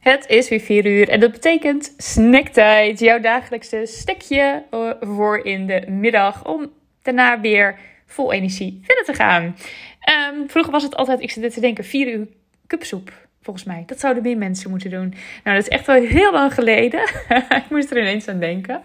Het 0.00 0.26
is 0.28 0.48
weer 0.48 0.60
4 0.60 0.86
uur 0.86 1.08
en 1.08 1.20
dat 1.20 1.32
betekent 1.32 1.94
snacktijd. 1.96 2.98
Jouw 2.98 3.20
dagelijkse 3.20 3.86
snackje 3.86 4.64
eh, 4.70 4.90
voor 5.00 5.44
in 5.44 5.66
de 5.66 5.84
middag 5.88 6.46
om 6.46 6.72
daarna 7.02 7.40
weer 7.40 7.78
vol 8.06 8.32
energie 8.32 8.80
verder 8.82 9.04
te 9.04 9.14
gaan. 9.14 9.56
Ehm, 10.00 10.46
vroeger 10.46 10.72
was 10.72 10.82
het 10.82 10.96
altijd, 10.96 11.20
ik 11.20 11.30
zit 11.30 11.54
te 11.54 11.60
denken, 11.60 11.84
4 11.84 12.12
uur 12.12 12.26
cupsoep. 12.66 13.28
Volgens 13.42 13.64
mij. 13.64 13.82
Dat 13.86 14.00
zouden 14.00 14.22
meer 14.22 14.36
mensen 14.38 14.70
moeten 14.70 14.90
doen. 14.90 15.14
Nou, 15.44 15.56
dat 15.56 15.66
is 15.66 15.68
echt 15.68 15.86
wel 15.86 16.02
heel 16.02 16.32
lang 16.32 16.54
geleden. 16.54 17.00
ik 17.62 17.70
moest 17.70 17.90
er 17.90 17.98
ineens 17.98 18.28
aan 18.28 18.40
denken. 18.40 18.80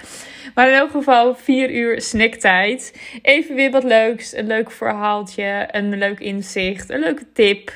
Maar 0.54 0.68
in 0.68 0.74
elk 0.74 0.92
geval, 0.92 1.36
4 1.36 1.72
uur 1.72 2.02
snacktijd. 2.02 3.00
Even 3.22 3.56
weer 3.56 3.72
wat 3.72 3.84
leuks. 3.84 4.36
Een 4.36 4.48
leuk 4.48 4.72
verhaaltje. 4.72 5.68
Een 5.72 5.98
leuk 5.98 6.20
inzicht. 6.20 6.90
Een 6.90 7.00
leuke 7.00 7.32
tip. 7.34 7.76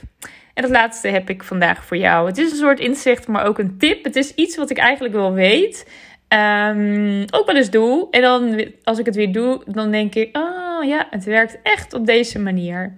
En 0.60 0.70
laatste 0.70 1.08
heb 1.08 1.30
ik 1.30 1.44
vandaag 1.44 1.86
voor 1.86 1.98
jou. 1.98 2.28
Het 2.28 2.38
is 2.38 2.52
een 2.52 2.58
soort 2.58 2.80
inzicht, 2.80 3.28
maar 3.28 3.46
ook 3.46 3.60
een 3.60 3.78
tip. 3.78 4.04
Het 4.04 4.16
is 4.16 4.34
iets 4.36 4.58
wat 4.58 4.70
ik 4.70 4.78
eigenlijk 4.78 5.14
wel 5.14 5.34
weet. 5.34 5.88
Um, 6.28 7.22
ook 7.32 7.46
wel 7.46 7.56
eens 7.56 7.70
doe. 7.70 8.08
En 8.12 8.22
dan, 8.22 8.72
als 8.84 9.00
ik 9.00 9.06
het 9.06 9.16
weer 9.16 9.32
doe, 9.32 9.62
dan 9.66 9.92
denk 9.92 10.16
ik: 10.16 10.38
oh 10.38 10.84
ja, 10.84 11.08
het 11.10 11.24
werkt 11.24 11.60
echt 11.64 11.94
op 11.94 12.06
deze 12.06 12.40
manier. 12.40 12.94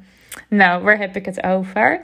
Nou, 0.47 0.83
waar 0.83 0.97
heb 0.97 1.15
ik 1.15 1.25
het 1.25 1.43
over? 1.43 2.01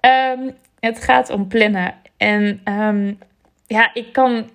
Um, 0.00 0.54
het 0.80 1.04
gaat 1.04 1.30
om 1.30 1.48
plannen. 1.48 1.94
En 2.16 2.60
um, 2.64 3.18
ja, 3.66 3.90
ik 3.94 4.12
kan 4.12 4.50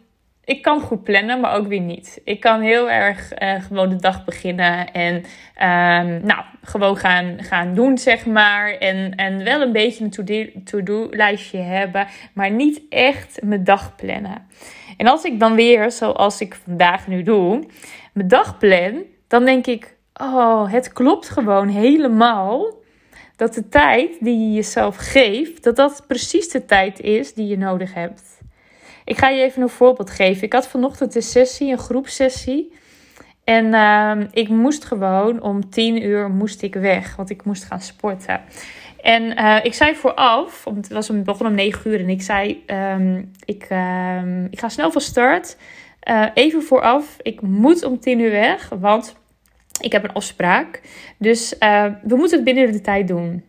ik 0.48 0.62
kan 0.62 0.82
goed 0.82 1.04
plannen, 1.04 1.40
maar 1.40 1.56
ook 1.56 1.68
weer 1.68 1.80
niet. 1.80 2.22
Ik 2.24 2.40
kan 2.40 2.62
heel 2.62 2.90
erg 2.90 3.42
uh, 3.42 3.64
gewoon 3.64 3.90
de 3.90 3.96
dag 3.96 4.26
beginnen 4.26 4.92
en 4.92 5.16
um, 5.16 6.26
nou, 6.26 6.44
gewoon 6.62 6.98
gaan, 6.98 7.36
gaan 7.44 7.74
doen, 7.74 7.98
zeg 7.98 8.26
maar. 8.26 8.72
En, 8.72 9.16
en 9.16 9.44
wel 9.44 9.62
een 9.62 9.72
beetje 9.72 10.04
een 10.04 10.64
to-do-lijstje 10.64 11.58
hebben, 11.58 12.08
maar 12.34 12.52
niet 12.52 12.82
echt 12.90 13.40
mijn 13.44 13.64
dag 13.64 13.96
plannen. 13.96 14.48
En 14.98 15.08
als 15.08 15.24
ik 15.24 15.40
dan 15.40 15.56
weer, 15.56 15.92
zoals 15.92 16.42
ik 16.42 16.56
vandaag 16.64 17.08
nu 17.08 17.24
doe, 17.24 17.64
mijn 18.14 18.28
dag 18.28 18.58
plan, 18.58 19.04
dan 19.28 19.46
denk 19.46 19.66
ik: 19.66 19.96
oh, 20.14 20.72
het 20.72 20.94
klopt 20.94 21.30
gewoon 21.30 21.68
helemaal. 21.68 22.76
Dat 23.36 23.54
de 23.54 23.70
tijd 23.70 24.18
die 24.20 24.40
je 24.40 24.54
jezelf 24.54 24.96
geeft, 24.96 25.64
dat 25.64 25.76
dat 25.76 26.04
precies 26.08 26.50
de 26.50 26.66
tijd 26.66 27.00
is 27.00 27.34
die 27.34 27.48
je 27.48 27.58
nodig 27.58 27.94
hebt. 27.94 28.37
Ik 29.08 29.18
ga 29.18 29.30
je 29.30 29.44
even 29.44 29.62
een 29.62 29.70
voorbeeld 29.70 30.10
geven. 30.10 30.44
Ik 30.44 30.54
had 30.54 30.68
vanochtend 30.68 31.16
een 31.16 31.22
sessie, 31.22 31.72
een 31.72 31.78
groepsessie. 31.78 32.74
En 33.44 33.66
uh, 33.66 34.28
ik 34.32 34.50
moest 34.50 34.86
gewoon 34.86 35.42
om 35.42 35.70
tien 35.70 36.04
uur 36.04 36.30
moest 36.30 36.62
ik 36.62 36.74
weg, 36.74 37.16
want 37.16 37.30
ik 37.30 37.46
moest 37.46 37.64
gaan 37.64 37.82
sporten. 37.82 38.42
En 39.02 39.24
uh, 39.24 39.58
ik 39.64 39.74
zei 39.74 39.96
vooraf, 39.96 40.64
het 40.76 40.88
was 40.88 41.24
begon 41.24 41.48
om 41.48 41.54
negen 41.54 41.92
uur 41.92 42.00
en 42.00 42.10
ik 42.10 42.22
zei, 42.22 42.64
um, 42.68 43.32
ik, 43.46 43.68
uh, 43.70 44.44
ik 44.50 44.60
ga 44.60 44.70
snel 44.70 44.92
van 44.92 45.02
start. 45.02 45.58
Uh, 46.10 46.26
even 46.34 46.64
vooraf, 46.64 47.18
ik 47.22 47.42
moet 47.42 47.84
om 47.84 48.00
tien 48.00 48.20
uur 48.20 48.32
weg, 48.32 48.70
want 48.80 49.16
ik 49.82 49.92
heb 49.92 50.04
een 50.04 50.14
afspraak. 50.14 50.82
Dus 51.18 51.58
eh, 51.58 51.86
we 52.04 52.16
moeten 52.16 52.36
het 52.36 52.46
binnen 52.46 52.72
de 52.72 52.82
tijd 52.82 53.08
doen. 53.08 53.44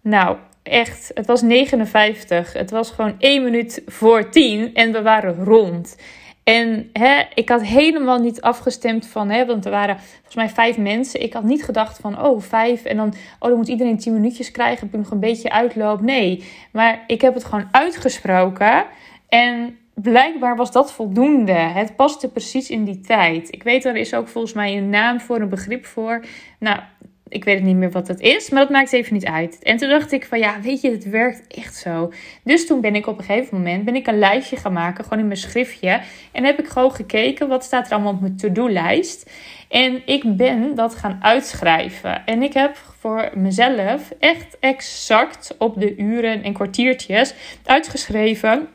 Nou, 0.00 0.36
echt, 0.68 1.10
het 1.14 1.26
was 1.26 1.42
59. 1.42 2.52
Het 2.52 2.70
was 2.70 2.90
gewoon 2.90 3.14
1 3.18 3.44
minuut 3.44 3.82
voor 3.86 4.28
10 4.28 4.74
en 4.74 4.92
we 4.92 5.02
waren 5.02 5.44
rond. 5.44 5.96
En 6.44 6.90
hè, 6.92 7.22
ik 7.34 7.48
had 7.48 7.62
helemaal 7.62 8.18
niet 8.18 8.40
afgestemd 8.40 9.06
van, 9.06 9.30
hè, 9.30 9.46
want 9.46 9.64
er 9.64 9.70
waren 9.70 9.98
volgens 9.98 10.34
mij 10.34 10.48
vijf 10.48 10.76
mensen. 10.78 11.22
Ik 11.22 11.32
had 11.32 11.42
niet 11.42 11.64
gedacht 11.64 11.98
van, 11.98 12.22
oh, 12.24 12.40
vijf 12.40 12.84
en 12.84 12.96
dan, 12.96 13.14
oh, 13.38 13.48
dan 13.48 13.56
moet 13.56 13.68
iedereen 13.68 13.98
tien 13.98 14.12
minuutjes 14.12 14.50
krijgen. 14.50 14.80
Heb 14.84 14.94
ik 14.94 15.00
nog 15.00 15.10
een 15.10 15.20
beetje 15.20 15.50
uitloop? 15.50 16.00
Nee, 16.00 16.44
maar 16.72 17.04
ik 17.06 17.20
heb 17.20 17.34
het 17.34 17.44
gewoon 17.44 17.68
uitgesproken. 17.70 18.84
En 19.28 19.78
blijkbaar 19.94 20.56
was 20.56 20.72
dat 20.72 20.92
voldoende. 20.92 21.52
Het 21.52 21.96
paste 21.96 22.28
precies 22.28 22.70
in 22.70 22.84
die 22.84 23.00
tijd. 23.00 23.52
Ik 23.52 23.62
weet, 23.62 23.84
er 23.84 23.96
is 23.96 24.14
ook 24.14 24.28
volgens 24.28 24.52
mij 24.52 24.76
een 24.76 24.90
naam 24.90 25.20
voor, 25.20 25.40
een 25.40 25.48
begrip 25.48 25.86
voor. 25.86 26.24
Nou, 26.58 26.80
ik 27.28 27.44
weet 27.44 27.62
niet 27.62 27.76
meer 27.76 27.90
wat 27.90 28.08
het 28.08 28.20
is, 28.20 28.50
maar 28.50 28.60
dat 28.60 28.70
maakt 28.70 28.92
even 28.92 29.14
niet 29.14 29.24
uit. 29.24 29.58
En 29.62 29.76
toen 29.76 29.88
dacht 29.88 30.12
ik 30.12 30.26
van 30.26 30.38
ja, 30.38 30.60
weet 30.60 30.80
je, 30.80 30.90
het 30.90 31.10
werkt 31.10 31.46
echt 31.46 31.74
zo. 31.74 32.12
Dus 32.44 32.66
toen 32.66 32.80
ben 32.80 32.94
ik 32.94 33.06
op 33.06 33.18
een 33.18 33.24
gegeven 33.24 33.56
moment 33.56 33.84
ben 33.84 33.94
ik 33.94 34.06
een 34.06 34.18
lijstje 34.18 34.56
gaan 34.56 34.72
maken, 34.72 35.04
gewoon 35.04 35.18
in 35.18 35.26
mijn 35.26 35.38
schriftje. 35.38 36.00
En 36.32 36.44
heb 36.44 36.58
ik 36.58 36.66
gewoon 36.66 36.92
gekeken, 36.92 37.48
wat 37.48 37.64
staat 37.64 37.86
er 37.86 37.92
allemaal 37.92 38.12
op 38.12 38.20
mijn 38.20 38.36
to-do-lijst. 38.36 39.30
En 39.68 40.02
ik 40.06 40.36
ben 40.36 40.74
dat 40.74 40.94
gaan 40.94 41.18
uitschrijven. 41.22 42.26
En 42.26 42.42
ik 42.42 42.52
heb 42.52 42.76
voor 42.98 43.30
mezelf 43.34 44.12
echt 44.18 44.56
exact 44.60 45.54
op 45.58 45.80
de 45.80 45.96
uren 45.96 46.42
en 46.42 46.52
kwartiertjes 46.52 47.34
uitgeschreven 47.64 48.68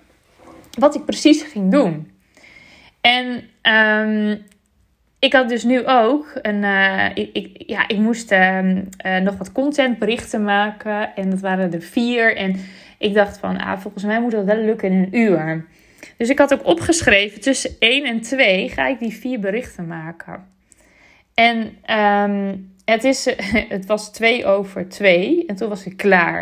wat 0.80 0.96
ik 0.96 1.06
precies 1.06 1.42
ging 1.42 1.72
doen. 1.72 2.12
En 3.02 3.50
um, 3.62 4.46
ik 5.22 5.34
had 5.34 5.50
dus 5.50 5.64
nu 5.64 5.88
ook 5.88 6.40
een. 6.42 6.64
Uh, 6.64 7.10
ik, 7.14 7.30
ik, 7.34 7.64
ja, 7.66 7.88
ik 7.88 7.98
moest 7.98 8.32
uh, 8.32 8.66
uh, 8.66 8.82
nog 9.24 9.38
wat 9.38 9.52
contentberichten 9.52 10.44
maken. 10.44 11.16
En 11.16 11.30
dat 11.30 11.40
waren 11.40 11.74
er 11.74 11.82
vier. 11.82 12.36
En 12.36 12.56
ik 12.98 13.14
dacht 13.14 13.38
van, 13.38 13.58
ah, 13.58 13.80
volgens 13.80 14.04
mij 14.04 14.22
moet 14.22 14.32
dat 14.32 14.46
wel 14.46 14.58
lukken 14.64 14.92
in 14.92 14.98
een 14.98 15.18
uur. 15.18 15.66
Dus 16.18 16.30
ik 16.30 16.38
had 16.40 16.54
ook 16.54 16.66
opgeschreven, 16.66 17.42
tussen 17.42 17.76
1 17.80 18.06
en 18.06 18.22
2 18.22 18.70
ga 18.70 18.88
ik 18.88 19.00
die 19.00 19.14
vier 19.14 19.40
berichten 19.40 19.88
maken. 19.88 20.48
En 21.34 21.58
um, 21.98 22.74
het, 22.86 23.04
is, 23.04 23.26
het 23.76 23.86
was 23.86 24.12
2 24.12 24.46
over 24.46 24.90
2 24.90 25.46
en 25.46 25.56
toen 25.56 25.70
was 25.70 25.86
ik 25.86 25.98
klaar. 25.98 26.42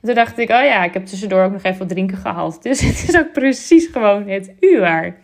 toen 0.00 0.14
dacht 0.14 0.38
ik, 0.38 0.50
oh 0.50 0.64
ja, 0.64 0.84
ik 0.84 0.94
heb 0.94 1.06
tussendoor 1.06 1.44
ook 1.44 1.52
nog 1.52 1.62
even 1.62 1.78
wat 1.78 1.88
drinken 1.88 2.16
gehaald. 2.16 2.62
Dus 2.62 2.80
het 2.88 3.08
is 3.08 3.16
ook 3.16 3.32
precies 3.32 3.86
gewoon 3.86 4.28
het 4.28 4.52
uur. 4.60 5.16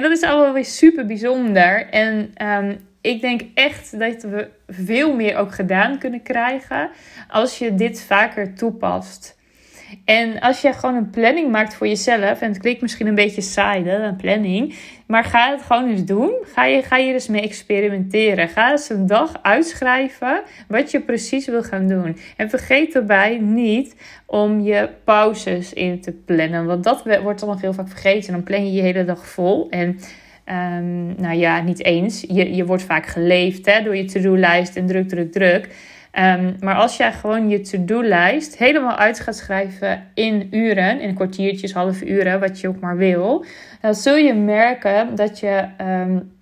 En 0.00 0.08
dat 0.08 0.16
is 0.16 0.22
allemaal 0.22 0.52
weer 0.52 0.64
super 0.64 1.06
bijzonder. 1.06 1.88
En 1.90 2.34
um, 2.42 2.78
ik 3.00 3.20
denk 3.20 3.40
echt 3.54 3.98
dat 3.98 4.22
we 4.22 4.48
veel 4.68 5.14
meer 5.14 5.36
ook 5.36 5.54
gedaan 5.54 5.98
kunnen 5.98 6.22
krijgen 6.22 6.90
als 7.28 7.58
je 7.58 7.74
dit 7.74 8.02
vaker 8.02 8.54
toepast. 8.54 9.38
En 10.04 10.40
als 10.40 10.60
je 10.60 10.72
gewoon 10.72 10.96
een 10.96 11.10
planning 11.10 11.50
maakt 11.50 11.74
voor 11.74 11.86
jezelf, 11.86 12.40
en 12.40 12.48
het 12.48 12.58
klinkt 12.58 12.80
misschien 12.80 13.06
een 13.06 13.14
beetje 13.14 13.40
saai, 13.40 13.84
hè, 13.84 14.02
een 14.02 14.16
planning, 14.16 14.74
maar 15.06 15.24
ga 15.24 15.50
het 15.50 15.62
gewoon 15.62 15.90
eens 15.90 16.04
doen. 16.04 16.32
Ga 16.42 16.64
je, 16.64 16.82
ga 16.82 16.96
je 16.96 17.12
eens 17.12 17.28
mee 17.28 17.42
experimenteren. 17.42 18.48
Ga 18.48 18.70
eens 18.70 18.88
een 18.88 19.06
dag 19.06 19.42
uitschrijven 19.42 20.42
wat 20.68 20.90
je 20.90 21.00
precies 21.00 21.46
wil 21.46 21.62
gaan 21.62 21.88
doen. 21.88 22.16
En 22.36 22.50
vergeet 22.50 22.94
erbij 22.94 23.38
niet 23.38 23.96
om 24.26 24.60
je 24.60 24.88
pauzes 25.04 25.72
in 25.72 26.00
te 26.00 26.12
plannen, 26.12 26.66
want 26.66 26.84
dat 26.84 27.02
wordt 27.22 27.40
dan 27.40 27.48
nog 27.48 27.60
heel 27.60 27.72
vaak 27.72 27.88
vergeten. 27.88 28.32
Dan 28.32 28.42
plan 28.42 28.66
je 28.66 28.72
je 28.72 28.82
hele 28.82 29.04
dag 29.04 29.26
vol 29.26 29.66
en 29.70 29.98
um, 30.46 31.14
nou 31.16 31.36
ja, 31.36 31.60
niet 31.60 31.84
eens. 31.84 32.24
Je, 32.28 32.54
je 32.54 32.64
wordt 32.64 32.82
vaak 32.82 33.06
geleefd 33.06 33.66
hè, 33.66 33.82
door 33.82 33.96
je 33.96 34.04
to-do-lijst 34.04 34.76
en 34.76 34.86
druk, 34.86 35.08
druk, 35.08 35.32
druk. 35.32 35.68
Um, 36.18 36.56
maar 36.60 36.74
als 36.74 36.96
jij 36.96 37.12
gewoon 37.12 37.48
je 37.48 37.60
to-do-lijst 37.60 38.56
helemaal 38.56 38.96
uit 38.96 39.20
gaat 39.20 39.36
schrijven 39.36 40.06
in 40.14 40.48
uren, 40.50 41.00
in 41.00 41.14
kwartiertjes, 41.14 41.72
halve 41.72 42.06
uren, 42.06 42.40
wat 42.40 42.60
je 42.60 42.68
ook 42.68 42.80
maar 42.80 42.96
wil, 42.96 43.44
dan 43.80 43.94
zul 43.94 44.16
je 44.16 44.34
merken 44.34 45.14
dat 45.14 45.38
je 45.40 45.64
um, 45.80 46.32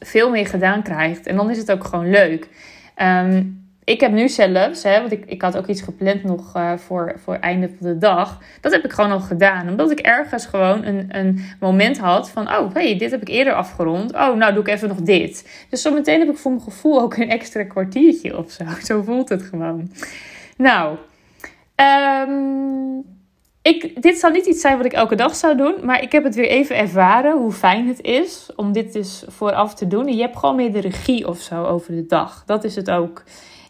veel 0.00 0.30
meer 0.30 0.46
gedaan 0.46 0.82
krijgt. 0.82 1.26
En 1.26 1.36
dan 1.36 1.50
is 1.50 1.58
het 1.58 1.72
ook 1.72 1.84
gewoon 1.84 2.10
leuk. 2.10 2.48
Um, 3.02 3.67
ik 3.88 4.00
heb 4.00 4.12
nu 4.12 4.28
zelfs, 4.28 4.82
hè, 4.82 5.00
want 5.00 5.12
ik, 5.12 5.24
ik 5.26 5.42
had 5.42 5.56
ook 5.56 5.66
iets 5.66 5.82
gepland 5.82 6.24
nog 6.24 6.56
uh, 6.56 6.76
voor, 6.76 7.14
voor 7.22 7.34
einde 7.34 7.68
van 7.68 7.86
de 7.86 7.98
dag. 7.98 8.38
Dat 8.60 8.72
heb 8.72 8.84
ik 8.84 8.92
gewoon 8.92 9.10
al 9.10 9.20
gedaan. 9.20 9.68
Omdat 9.68 9.90
ik 9.90 9.98
ergens 9.98 10.46
gewoon 10.46 10.84
een, 10.84 11.08
een 11.08 11.40
moment 11.60 11.98
had 11.98 12.30
van, 12.30 12.48
oh 12.48 12.74
hey, 12.74 12.98
dit 12.98 13.10
heb 13.10 13.20
ik 13.20 13.28
eerder 13.28 13.52
afgerond. 13.52 14.12
Oh, 14.12 14.34
nou 14.34 14.52
doe 14.52 14.62
ik 14.62 14.68
even 14.68 14.88
nog 14.88 15.00
dit. 15.00 15.66
Dus 15.70 15.82
zometeen 15.82 16.18
heb 16.18 16.28
ik 16.28 16.36
voor 16.36 16.50
mijn 16.50 16.62
gevoel 16.62 17.00
ook 17.00 17.16
een 17.16 17.30
extra 17.30 17.64
kwartiertje 17.64 18.38
of 18.38 18.50
zo. 18.50 18.64
Zo 18.86 19.02
voelt 19.02 19.28
het 19.28 19.42
gewoon. 19.42 19.90
Nou, 20.56 20.96
um, 22.28 23.04
ik, 23.62 24.02
dit 24.02 24.18
zal 24.18 24.30
niet 24.30 24.46
iets 24.46 24.60
zijn 24.60 24.76
wat 24.76 24.86
ik 24.86 24.92
elke 24.92 25.14
dag 25.14 25.34
zou 25.34 25.56
doen. 25.56 25.74
Maar 25.82 26.02
ik 26.02 26.12
heb 26.12 26.24
het 26.24 26.34
weer 26.34 26.48
even 26.48 26.76
ervaren 26.76 27.38
hoe 27.38 27.52
fijn 27.52 27.88
het 27.88 28.00
is 28.00 28.50
om 28.56 28.72
dit 28.72 28.92
dus 28.92 29.24
vooraf 29.26 29.74
te 29.74 29.86
doen. 29.86 30.06
En 30.06 30.16
je 30.16 30.22
hebt 30.22 30.36
gewoon 30.36 30.56
meer 30.56 30.72
de 30.72 30.80
regie 30.80 31.28
of 31.28 31.38
zo 31.38 31.64
over 31.64 31.94
de 31.94 32.06
dag. 32.06 32.42
Dat 32.46 32.64
is 32.64 32.76
het 32.76 32.90
ook. 32.90 33.22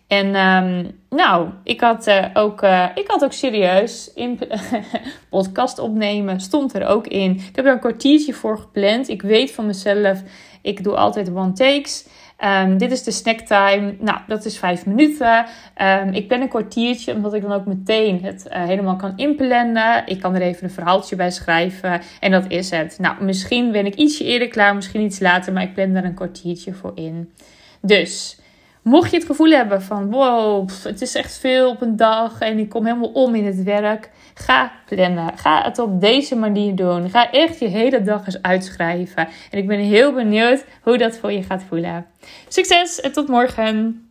En 0.08 0.26
um, 0.36 0.98
nou, 1.10 1.48
ik 1.64 1.80
had, 1.80 2.06
uh, 2.06 2.26
ook, 2.34 2.62
uh, 2.62 2.86
ik 2.94 3.08
had 3.08 3.24
ook 3.24 3.32
serieus 3.32 4.12
in 4.14 4.38
podcast 5.30 5.78
opnemen. 5.78 6.40
Stond 6.40 6.74
er 6.74 6.86
ook 6.86 7.06
in. 7.06 7.30
Ik 7.30 7.56
heb 7.56 7.64
er 7.64 7.72
een 7.72 7.80
kwartiertje 7.80 8.32
voor 8.32 8.58
gepland. 8.58 9.08
Ik 9.08 9.22
weet 9.22 9.50
van 9.50 9.66
mezelf, 9.66 10.22
ik 10.62 10.84
doe 10.84 10.96
altijd 10.96 11.30
one 11.34 11.52
takes. 11.52 12.06
Um, 12.44 12.78
dit 12.78 12.90
is 12.90 13.02
de 13.02 13.10
snacktime. 13.10 13.94
Nou, 13.98 14.18
dat 14.26 14.44
is 14.44 14.58
vijf 14.58 14.86
minuten. 14.86 15.46
Um, 15.82 16.12
ik 16.12 16.28
ben 16.28 16.40
een 16.40 16.48
kwartiertje, 16.48 17.14
omdat 17.14 17.34
ik 17.34 17.42
dan 17.42 17.52
ook 17.52 17.66
meteen 17.66 18.24
het 18.24 18.46
uh, 18.48 18.64
helemaal 18.64 18.96
kan 18.96 19.12
inplannen. 19.16 20.06
Ik 20.06 20.20
kan 20.20 20.34
er 20.34 20.42
even 20.42 20.64
een 20.64 20.70
verhaaltje 20.70 21.16
bij 21.16 21.30
schrijven. 21.30 22.00
En 22.20 22.30
dat 22.30 22.44
is 22.48 22.70
het. 22.70 22.98
Nou, 22.98 23.24
misschien 23.24 23.72
ben 23.72 23.86
ik 23.86 23.94
ietsje 23.94 24.24
eerder 24.24 24.48
klaar, 24.48 24.74
misschien 24.74 25.00
iets 25.00 25.20
later. 25.20 25.52
Maar 25.52 25.62
ik 25.62 25.74
plan 25.74 25.94
er 25.94 26.04
een 26.04 26.14
kwartiertje 26.14 26.72
voor 26.72 26.92
in. 26.94 27.32
Dus... 27.80 28.40
Mocht 28.88 29.10
je 29.10 29.16
het 29.16 29.26
gevoel 29.26 29.50
hebben 29.50 29.82
van 29.82 30.10
wow, 30.10 30.68
het 30.82 31.00
is 31.00 31.14
echt 31.14 31.38
veel 31.38 31.70
op 31.70 31.80
een 31.80 31.96
dag 31.96 32.40
en 32.40 32.58
ik 32.58 32.68
kom 32.68 32.84
helemaal 32.84 33.10
om 33.12 33.34
in 33.34 33.46
het 33.46 33.62
werk, 33.62 34.10
Ga 34.34 34.72
plannen. 34.86 35.38
Ga 35.38 35.62
het 35.62 35.78
op 35.78 36.00
deze 36.00 36.36
manier 36.36 36.74
doen. 36.74 37.10
Ga 37.10 37.30
echt 37.30 37.58
je 37.58 37.66
hele 37.66 38.02
dag 38.02 38.26
eens 38.26 38.42
uitschrijven. 38.42 39.28
En 39.50 39.58
ik 39.58 39.66
ben 39.66 39.78
heel 39.78 40.12
benieuwd 40.12 40.64
hoe 40.82 40.98
dat 40.98 41.16
voor 41.16 41.32
je 41.32 41.42
gaat 41.42 41.62
voelen. 41.68 42.06
Succes 42.48 43.00
en 43.00 43.12
tot 43.12 43.28
morgen. 43.28 44.07